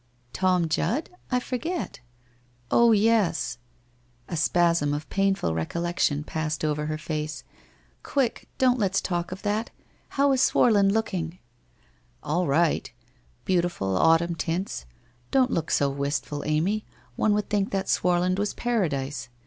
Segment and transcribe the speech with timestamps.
[0.33, 1.11] 'Tom Judd?
[1.29, 1.99] I forget?
[2.71, 3.59] Oh, yes'
[4.27, 7.43] A spasm of painful recollection passed over her face.'
[8.01, 8.49] Quick!
[8.57, 9.69] Don't let's talk of all that.
[10.09, 11.37] How is Swarland looking?'
[12.23, 12.91] 'All right!
[13.45, 14.87] Beautiful, autumn tints.
[15.29, 16.83] Don't look so wistful, Amy;
[17.15, 19.29] one would think that Swarland was Paradise.